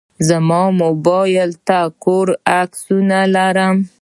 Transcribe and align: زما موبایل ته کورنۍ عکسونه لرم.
زما 0.29 0.63
موبایل 0.81 1.49
ته 1.67 1.79
کورنۍ 2.03 2.37
عکسونه 2.61 3.19
لرم. 3.35 3.77